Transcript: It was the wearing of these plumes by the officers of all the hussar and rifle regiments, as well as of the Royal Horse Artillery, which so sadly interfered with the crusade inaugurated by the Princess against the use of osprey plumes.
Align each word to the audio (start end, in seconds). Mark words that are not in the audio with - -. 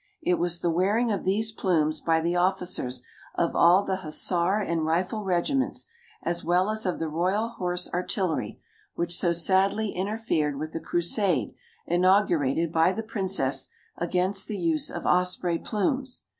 It 0.23 0.39
was 0.39 0.61
the 0.61 0.71
wearing 0.71 1.11
of 1.11 1.25
these 1.25 1.51
plumes 1.51 2.01
by 2.01 2.21
the 2.21 2.35
officers 2.35 3.03
of 3.35 3.55
all 3.55 3.83
the 3.83 3.97
hussar 3.97 4.59
and 4.59 4.83
rifle 4.83 5.23
regiments, 5.23 5.85
as 6.23 6.43
well 6.43 6.71
as 6.71 6.87
of 6.87 6.97
the 6.97 7.07
Royal 7.07 7.49
Horse 7.49 7.87
Artillery, 7.93 8.59
which 8.95 9.15
so 9.15 9.31
sadly 9.31 9.91
interfered 9.91 10.57
with 10.57 10.71
the 10.71 10.79
crusade 10.79 11.53
inaugurated 11.85 12.71
by 12.71 12.93
the 12.93 13.03
Princess 13.03 13.67
against 13.95 14.47
the 14.47 14.57
use 14.57 14.89
of 14.89 15.05
osprey 15.05 15.59
plumes. 15.59 16.23